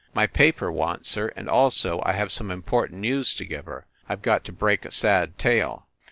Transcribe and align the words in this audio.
My 0.15 0.25
paper 0.25 0.71
wants 0.71 1.13
her, 1.13 1.27
and 1.35 1.47
also 1.47 2.01
I 2.03 2.13
have 2.13 2.31
some 2.31 2.49
important 2.49 3.01
news 3.01 3.35
to 3.35 3.45
give 3.45 3.65
her 3.65 3.85
I 4.09 4.15
ve 4.15 4.21
got 4.23 4.43
to 4.45 4.51
break 4.51 4.83
a 4.83 4.89
sad 4.89 5.37
tale. 5.37 5.85